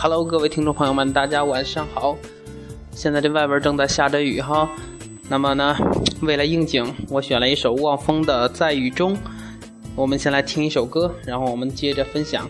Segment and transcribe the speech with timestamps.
[0.00, 2.16] Hello，各位听众朋友们，大家晚上好。
[2.92, 4.70] 现在这外边正在下着雨哈。
[5.28, 5.76] 那么呢，
[6.20, 9.16] 为了应景，我选了一首汪峰的《在雨中》。
[9.96, 12.48] 我们先来听一首歌，然后我们接着分享。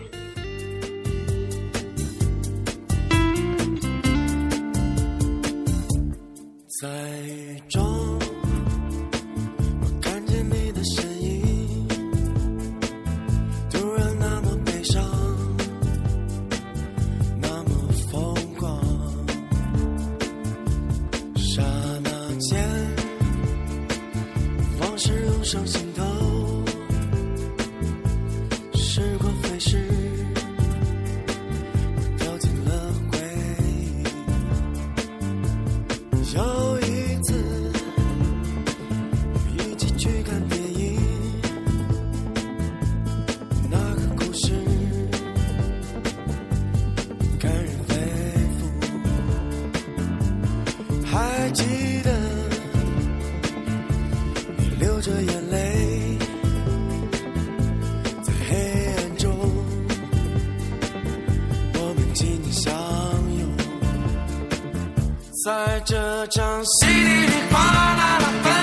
[65.45, 68.58] 在这场淅沥沥哗啦啦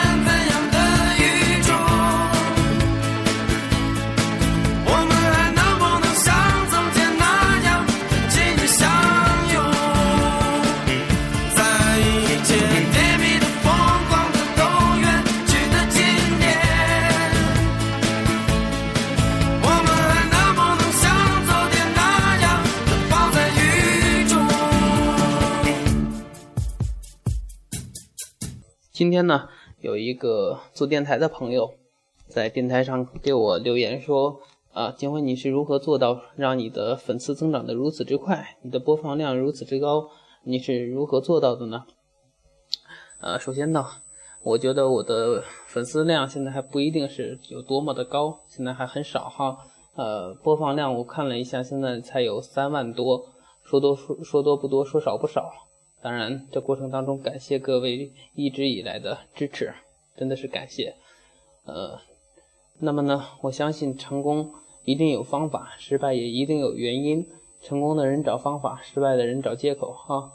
[28.97, 29.51] 今天呢，
[29.83, 31.75] 有一个做电台的朋友
[32.29, 34.41] 在电台上给我留言说
[34.73, 40.09] ：“啊，金辉，你是如何做到让你的粉丝增长的如此之快，你的播放量如此之高？
[40.45, 41.85] 你是如何做到的呢？”
[43.21, 43.87] 呃，首先呢，
[44.43, 49.59] 我觉得我的粉丝量现在还不一定是有多么的高，现在还很少哈。
[49.97, 53.27] 呃，播放量我看了一下，现在才有三万多，
[53.63, 55.53] 说多说说多不多，说少不少。
[56.03, 59.75] 当然，这过程当中感谢各位一直以来的支持，
[60.17, 60.95] 真的是感谢。
[61.65, 61.99] 呃，
[62.79, 64.53] 那么呢，我相信成功
[64.85, 67.27] 一定有方法，失败也一定有原因。
[67.63, 70.31] 成功的人找方法，失败的人找借口哈。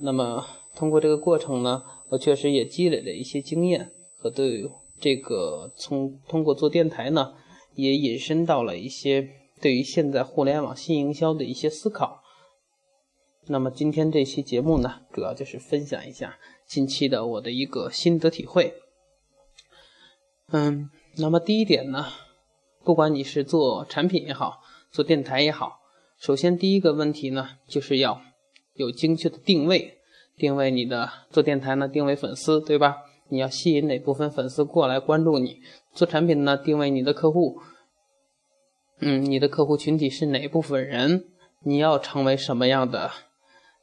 [0.00, 0.44] 那么
[0.74, 7.34] 通过这个过程呢，我确实也积累了一些经验和对这个从通过做电台呢，
[7.76, 9.28] 也引申到了一些
[9.60, 12.23] 对于现在互联网新营销的一些思考。
[13.46, 18.74] 那么今天这期节目呢，主要就是分享一下近期的我的一个心得体会。
[20.50, 20.88] 嗯，
[21.18, 22.06] 那么第一点呢，
[22.82, 25.80] 不管你是做产品也好，做电台也好，
[26.18, 28.22] 首先第一个问题呢，就是要
[28.74, 29.98] 有精确的定位，
[30.36, 32.96] 定位你的做电台呢，定位粉丝，对吧？
[33.28, 35.60] 你要吸引哪部分粉丝过来关注你？
[35.92, 37.60] 做产品呢，定位你的客户，
[39.00, 41.26] 嗯，你的客户群体是哪部分人？
[41.66, 43.10] 你要成为什么样的？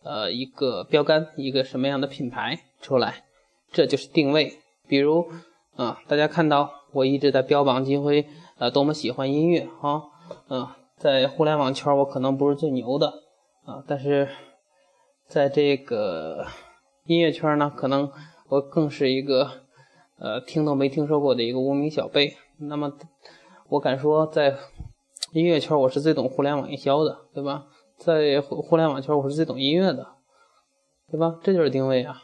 [0.04, 3.24] 呃，一个标杆，一个什么样的品牌出来，
[3.72, 4.58] 这就是定位。
[4.88, 5.28] 比如，
[5.76, 8.26] 啊，大家看到我一直在标榜金辉，
[8.58, 10.04] 呃，多么喜欢音乐啊，
[10.50, 10.68] 嗯，
[10.98, 13.14] 在互联网圈我可能不是最牛的
[13.66, 14.28] 啊，但是
[15.28, 16.46] 在这个
[17.06, 18.12] 音乐圈呢，可能
[18.50, 19.50] 我更是一个
[20.18, 22.36] 呃听都没听说过的一个无名小辈。
[22.58, 22.92] 那么，
[23.70, 24.58] 我敢说，在
[25.32, 27.66] 音乐圈我是最懂互联网营销的，对吧？
[28.04, 30.16] 在互互联网圈，我是最懂音乐的，
[31.12, 31.40] 对吧？
[31.44, 32.24] 这就是定位啊。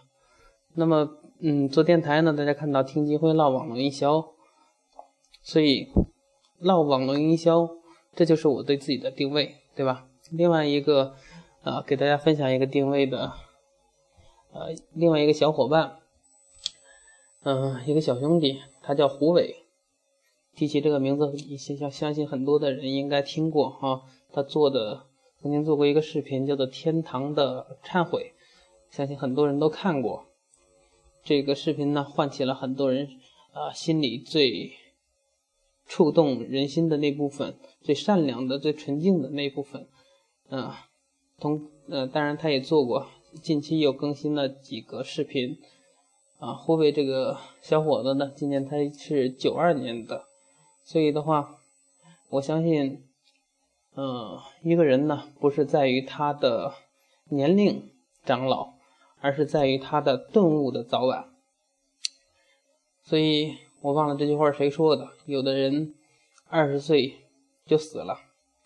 [0.73, 1.07] 那么，
[1.39, 4.33] 嗯，做电台呢，大家看到听机会唠网络营销，
[5.43, 5.87] 所以
[6.57, 7.69] 唠网络营销，
[8.15, 10.07] 这就是我对自己的定位，对吧？
[10.31, 11.13] 另外一个，
[11.61, 13.33] 啊，给大家分享一个定位的，
[14.53, 15.99] 呃，另外一个小伙伴，
[17.43, 19.67] 嗯，一个小兄弟，他叫胡伟。
[20.55, 24.01] 提起这个名字，一些相相信很多的人应该听过哈，
[24.33, 25.05] 他做的。
[25.39, 28.33] 曾经做过一个视频，叫做《天堂的忏悔》，
[28.95, 30.25] 相信很多人都看过。
[31.23, 33.07] 这个视频呢，唤起了很多人
[33.53, 34.71] 啊心里最
[35.85, 39.87] 触动人心的那部分，最善良的、最纯净的那部分。
[40.49, 40.71] 嗯，
[41.37, 43.07] 同呃，当然他也做过，
[43.41, 45.59] 近期又更新了几个视频。
[46.39, 50.25] 啊，湖北这个小伙子呢，今年他是九二年的，
[50.83, 51.57] 所以的话，
[52.29, 53.03] 我相信。
[53.99, 56.75] 嗯，一个人呢，不是在于他的
[57.29, 57.91] 年龄
[58.23, 58.75] 长老，
[59.21, 61.33] 而是在于他的顿悟的早晚。
[63.01, 65.09] 所以我忘了这句话谁说的。
[65.25, 65.95] 有的人
[66.47, 67.21] 二十岁
[67.65, 68.19] 就死了，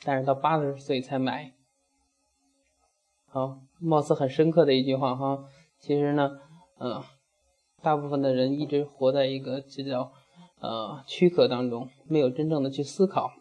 [0.04, 1.54] 但是到八十岁才埋。
[3.30, 5.46] 好，貌似很深刻的一句话哈。
[5.80, 6.42] 其实呢，
[6.78, 7.02] 嗯，
[7.82, 10.12] 大部分的人一直活在一个这叫
[10.60, 13.32] 呃躯壳当中，没有真正的去思考。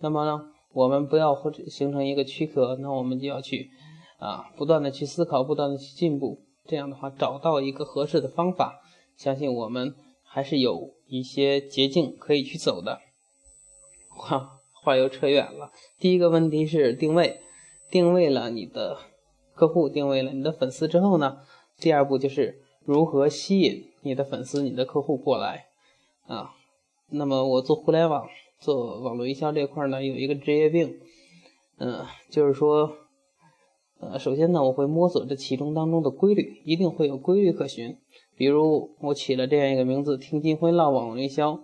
[0.00, 3.70] 那么呢，我们不要或者形成一个躯壳，那我们就要去
[4.18, 6.42] 啊，不断的去思考，不断的去进步。
[6.64, 8.80] 这样的话，找到一个合适的方法，
[9.16, 13.00] 相信我们还是有一些捷径可以去走的。
[14.08, 15.72] 话 话又扯远了。
[15.98, 17.40] 第一个问题是定位，
[17.90, 18.98] 定位了你的
[19.54, 21.38] 客户，定位了你的粉丝之后呢，
[21.78, 25.66] 第二步就是如何吸引你的粉丝、你的客户过来
[26.26, 26.52] 啊。
[27.10, 28.26] 那么我做互联网、
[28.62, 31.00] 做网络营销这块呢，有一个职业病，
[31.78, 32.92] 嗯，就是说，
[33.98, 37.98] 呃，首先呢，我会摸索这其中当中的规律，一定会有规律可循。
[38.36, 41.58] 比如我起了这样一个名字：听金辉唠网络营销。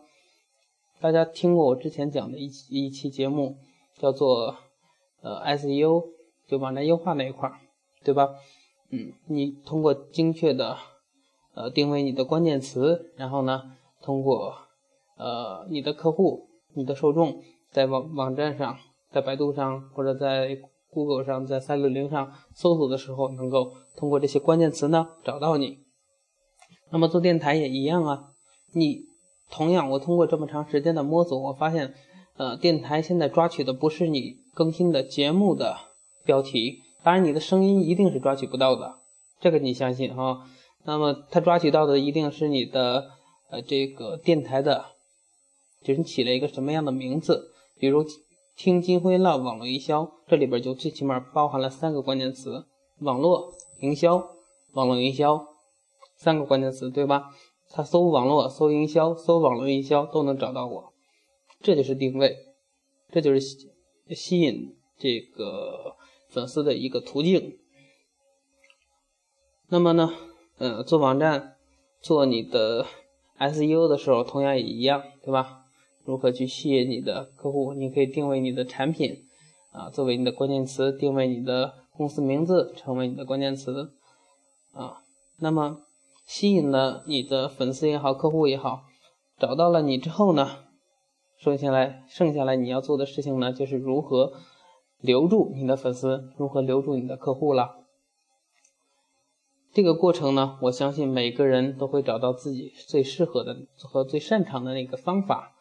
[1.00, 3.58] 大家听过我之前讲的一一期节目，
[3.96, 4.56] 叫做
[5.22, 6.04] 呃 SEO，
[6.48, 7.60] 就网站优化那一块儿，
[8.02, 8.30] 对吧？
[8.90, 10.76] 嗯，你通过精确的
[11.54, 14.52] 呃定位你的关键词，然后呢，通过
[15.16, 18.78] 呃你的客户、你的受众，在网网站上、
[19.10, 20.58] 在百度上或者在
[20.90, 25.78] Google 上、在三六零上搜索的时候，能够通过这些关键词呢找到你。
[26.90, 28.24] 那么做电台也一样啊，
[28.72, 29.08] 你。
[29.50, 31.94] 同样，我通过这么长时间的摸索，我发现，
[32.36, 35.74] 呃，电台现在抓取的不是你更新的节目的
[36.22, 38.96] 标题，当然你的声音一定是抓取不到的，
[39.40, 40.44] 这个你相信哈。
[40.84, 43.06] 那么它抓取到的一定是你的
[43.48, 44.84] 呃这个电台的，
[45.82, 48.04] 就是你起了一个什么样的名字，比如
[48.56, 52.66] 听金辉唠网络营销，这里边就最起码包含了三个关键词：
[53.00, 54.30] 网络营销、
[54.72, 55.46] 网络营销，
[56.16, 57.30] 三个关键词，对吧？
[57.70, 60.92] 他搜网络、搜营销、搜网络营销都能找到我，
[61.60, 62.34] 这就是定位，
[63.12, 63.68] 这就是吸
[64.08, 65.94] 吸引这个
[66.28, 67.58] 粉丝的一个途径。
[69.68, 70.14] 那么呢，
[70.56, 71.56] 呃，做网站、
[72.00, 72.86] 做你的
[73.38, 75.57] SEO 的时候，同样也一样，对吧？
[76.08, 77.74] 如何去吸引你的客户？
[77.74, 79.26] 你可以定位你的产品
[79.72, 83.92] 啊，作为你的关键词；定位你的公司名字，成为你的关键词
[84.72, 85.02] 啊。
[85.38, 85.82] 那么。
[86.30, 88.82] 吸引了你的粉丝也好，客户也好，
[89.38, 90.58] 找到了你之后呢，
[91.38, 94.34] 剩下来剩下来你要做的事情呢，就是如何
[95.00, 97.76] 留住你的粉丝，如何留住你的客户了。
[99.72, 105.54] 这个过程呢，我相信每个人都会找到自己最适合的和最擅长的那个方法。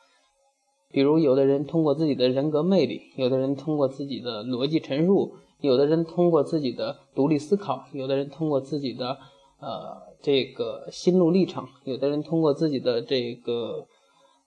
[0.91, 9.17] 比如，有的人通过自己的人格魅力，有的人通过自己的逻辑陈述，有的人通过自己的独立思考，有的人通过自己的。
[9.59, 13.87] 呃，这个心路历程，有的人通过自己的这个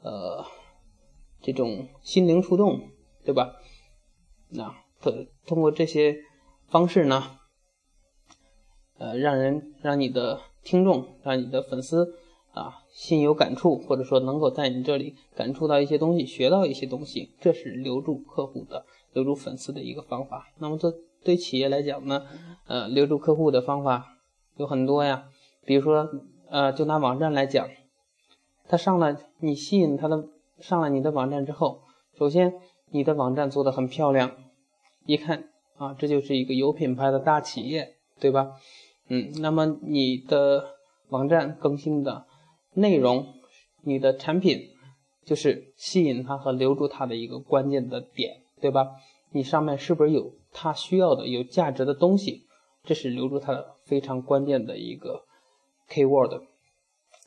[0.05, 0.45] 呃
[1.43, 2.79] 这种心灵触动，
[3.25, 3.57] 对吧？
[4.51, 4.73] 那
[5.03, 6.17] 通通过这些
[6.69, 7.25] 方式呢，
[8.99, 12.15] 呃，让人让你的听众，让你的粉丝
[12.53, 20.49] 啊心有感触，或者说能够在你这里感触到一些东西，学到一些东西，这是留住客户的、留住粉丝的一个方法。
[20.59, 20.93] 那么，这
[21.23, 22.27] 对企业来讲呢，
[22.67, 24.17] 呃，留住客户的方法。
[24.57, 25.29] 有很多呀，
[25.65, 26.07] 比如说，
[26.51, 27.67] 呃，就拿网站来讲，
[28.69, 30.29] 他上了，你吸引他的
[30.59, 31.83] 上了你的网站之后，
[32.19, 32.53] 首先
[32.91, 34.33] 你的网站做的很漂亮，
[35.07, 38.53] 一看啊，这就是一个有品牌的大企业，对吧？
[39.09, 40.75] 嗯，那么你的
[41.09, 42.27] 网站更新的
[42.75, 43.35] 内容，
[43.83, 44.71] 你的产品
[45.25, 48.89] 就是吸引他和留住他的一个关键的点，对吧？
[49.33, 52.47] 你上面是不是有他需要的、有价值的东西？
[52.83, 55.25] 这是留住他的非常关键的一个
[55.89, 56.47] keyword，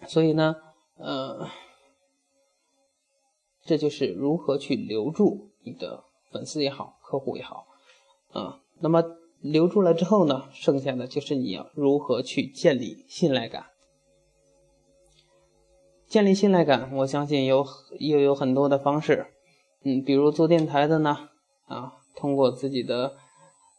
[0.07, 0.55] 所以呢，
[0.97, 1.47] 呃，
[3.63, 7.67] 这就是如何去留住你的粉丝也好，客户也好，
[8.31, 9.03] 啊，那么
[9.41, 13.67] 留住了之后呢，剩下的就是你要如何去建立信赖感。
[16.13, 17.65] 建立信赖感，我相信有
[17.97, 19.25] 又有很多的方式，
[19.83, 21.29] 嗯，比如做电台的呢，
[21.65, 23.15] 啊，通过自己的，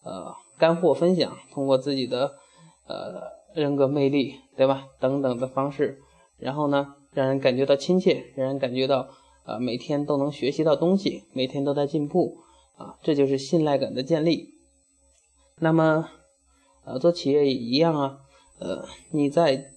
[0.03, 0.35] 呃。
[0.57, 2.37] 干货分享，通过自己的
[2.87, 3.23] 呃
[3.55, 4.87] 人格魅力，对吧？
[5.01, 6.01] 等等的方式，
[6.39, 9.09] 然后呢，让人感觉到亲切，让人感觉到
[9.47, 12.39] 呃每天都能学习到东西，每天都在进步
[12.77, 14.51] 啊，这就是信赖感的建立。
[15.59, 16.09] 那么
[16.85, 18.19] 呃做企业也一样啊，
[18.61, 19.73] 呃你在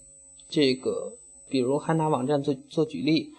[0.47, 1.16] 这个
[1.49, 3.33] 比如还拿网站做做举例，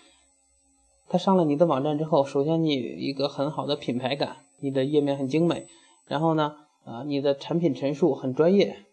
[1.09, 5.67] 他上了你的网站之后，首先你有一个很好的品牌感，你的页面很精美，
[6.07, 6.57] 然后呢。
[6.85, 8.87] 啊，你的产品陈述很专业，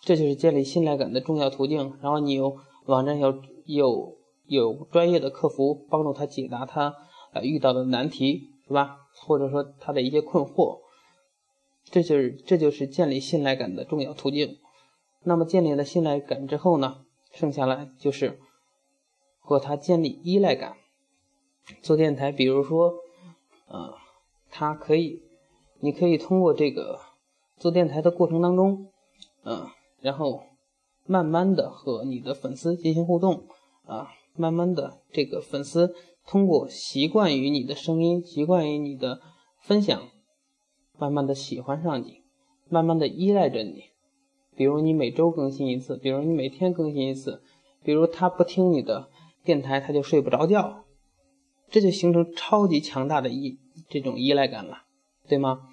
[0.00, 1.96] 这就是建立信赖感的重要途径。
[2.02, 2.56] 然后你有
[2.86, 6.96] 网站有有有专业的客服帮助他解答他
[7.32, 8.96] 呃遇到的难题，是吧？
[9.24, 10.80] 或者说他的一些困惑。
[11.84, 14.56] 这就是这就是建立信赖感的重要途径。
[15.22, 18.38] 那么建立了信赖感之后呢，剩下来就是
[19.40, 20.76] 和他建立依赖感。
[21.80, 22.94] 做电台，比如说，
[23.68, 23.94] 呃，
[24.50, 25.22] 他可以，
[25.78, 27.00] 你可以通过这个
[27.56, 28.88] 做电台的过程当中，
[29.44, 29.68] 嗯，
[30.00, 30.42] 然后
[31.06, 33.44] 慢慢的和你的粉丝进行互动，
[33.86, 35.94] 啊，慢慢的这个粉丝
[36.26, 39.20] 通过习惯于你的声音，习惯于你的
[39.60, 40.08] 分享，
[40.98, 42.22] 慢慢的喜欢上你，
[42.68, 43.91] 慢慢的依赖着你。
[44.54, 47.42] 比如你每周更新一次，比如你每天更新一次，
[47.82, 49.08] 比如他不听你的
[49.42, 50.84] 电台，他就睡不着觉，
[51.70, 54.84] 这就形成超级强大的依这种依赖感了，
[55.26, 55.68] 对吗？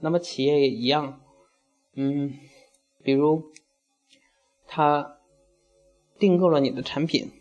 [0.00, 1.20] 那么企业也一样，
[1.94, 2.34] 嗯，
[3.02, 3.42] 比如
[4.66, 5.18] 他
[6.18, 7.32] 订购了你的产品，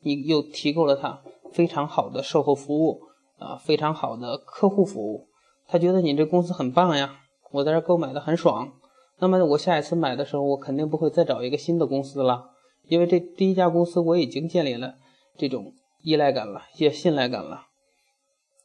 [0.00, 3.02] 你又提供了他非常好的售后服务
[3.38, 5.28] 啊，非常好的客户服务，
[5.66, 8.72] 他觉得你这公司很棒呀，我在这购买的很爽。
[9.18, 12.50] 那么我下一次买的时候，我肯定不会再找一个新的公司了，
[12.88, 14.96] 因为这第一家公司我已经建立了
[15.38, 17.66] 这种依赖感了，也信赖感了，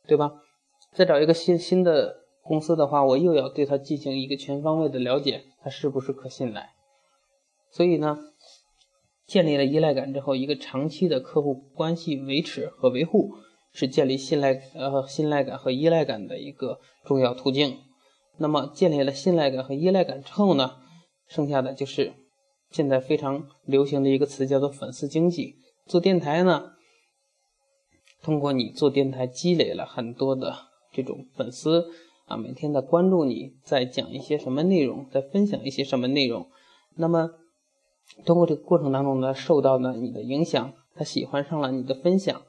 [0.07, 0.33] 对吧？
[0.93, 6.71] 再找一个新新的公司的话，我又要对它进行一个全方位的了解，它是不是可信赖？
[7.71, 8.17] 所以呢，
[9.27, 13.35] 建立了依赖感之后，一个长期的客户关系维持和维护，
[13.71, 17.77] 是建立信赖呃信赖感和依赖感的一个重要途径。
[18.39, 20.77] 那么建立了信赖感和依赖感之后呢，
[21.27, 22.13] 剩下的就是
[22.71, 25.57] 现在非常流行的一个词，叫做粉丝经济。
[25.85, 26.71] 做电台呢，
[28.21, 30.55] 通过你做电台积累了很多的
[30.93, 31.91] 这种粉丝
[32.27, 36.47] 啊，每天的关注你，在讲一些什么内容，在分享一些什么内容。
[36.95, 37.31] 那么
[38.25, 42.41] 通过这个过程当中呢，受到了你的影响，他喜欢上了你的分享，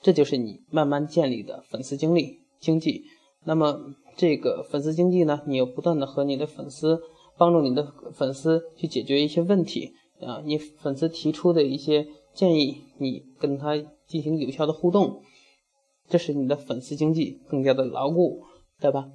[0.00, 3.04] 这就是你慢慢建立的粉丝经历经济。
[3.44, 3.94] 那么。
[4.18, 7.00] 这个粉丝经济呢，你要不断的和你的粉丝
[7.36, 13.76] 帮助你的粉丝去解决一些问题啊，你粉丝提出的一些建议，你跟他
[14.08, 15.22] 进行有效的互动，
[16.08, 18.42] 这是你的粉丝经济更加的牢固，
[18.80, 19.08] 对吧？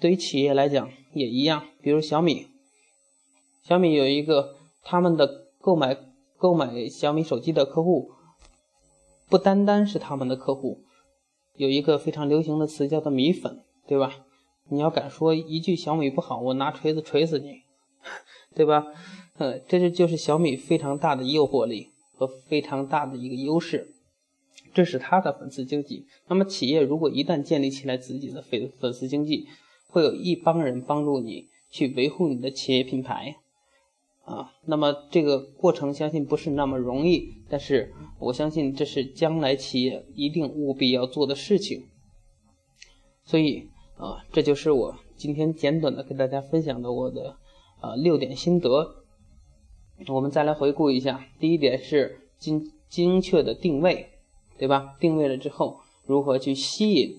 [0.00, 2.46] 对于企业来讲也一样，比如小米，
[3.62, 5.94] 小米有一个他们的购买
[6.38, 8.12] 购买小米手机的客户，
[9.28, 10.78] 不单单是他们的客户，
[11.56, 14.24] 有一个非常流行的词叫做米粉，对吧？
[14.70, 17.62] 你要敢说一句小米不好，我拿锤子锤死你，
[18.54, 18.86] 对吧？
[19.38, 23.92] 嗯，这是就是小米非常大的诱惑力和非常大的一个优势，
[24.72, 26.06] 这是它的粉丝经济。
[26.28, 29.48] 那么企业如果一旦建立起来自己的粉粉丝经济，
[29.88, 33.36] 会有一帮人帮助你去维护你的企业品牌
[34.24, 34.52] 啊。
[34.66, 41.88] 那么这个过程相信不是那么容易，但是我相信这是将来企业一定务必要做的事情。
[43.24, 43.68] 所以。
[44.00, 47.36] 啊，这就是我今天简短的给大家分享的我的
[47.82, 48.96] 呃六点心得。
[50.08, 54.08] 我们再来回顾一下，第一点是精精确的定位，
[54.56, 54.96] 对吧？
[54.98, 57.18] 定位了之后，如何去吸引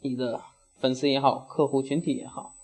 [0.00, 0.40] 你的
[0.78, 2.54] 粉丝也好，客户群体也好。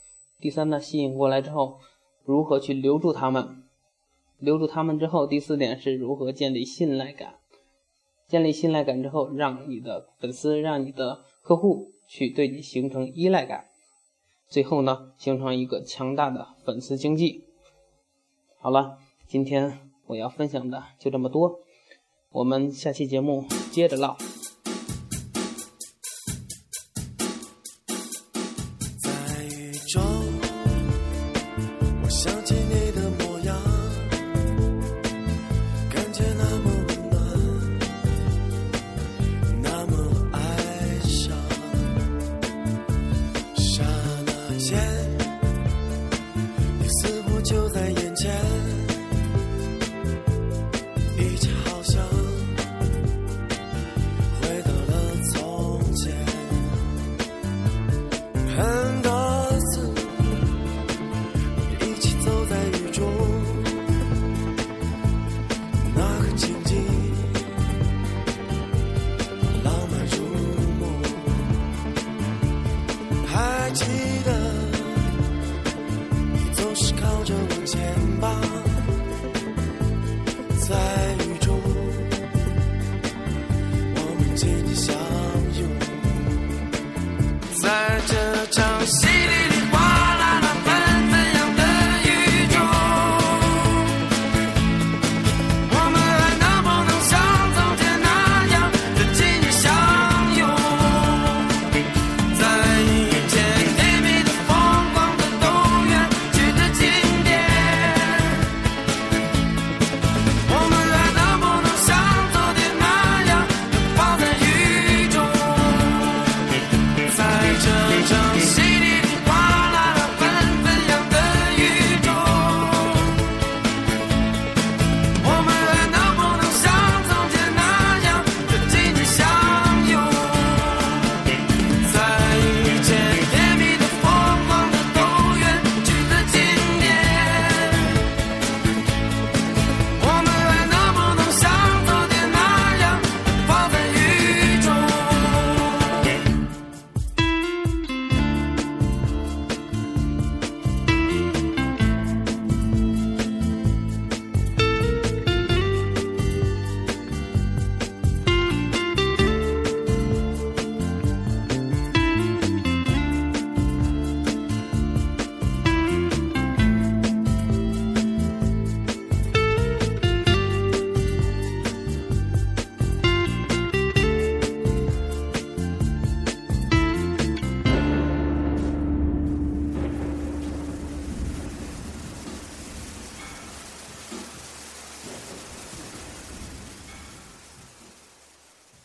[0.41, 1.79] 第三呢，吸引过来之后，
[2.25, 3.65] 如何去留住他们？
[4.39, 7.35] 留住他们之后，第四点是如何建立信赖感？
[8.27, 11.93] 建立信赖感之后，让你的粉丝，让你的客户。
[12.13, 13.67] 去对你形成依赖感，
[14.49, 17.45] 最后呢，形成一个强大的粉丝经济。
[18.59, 18.99] 好了，
[19.29, 21.61] 今天我要分享的就这么多，
[22.31, 24.19] 我们下期节目接着唠。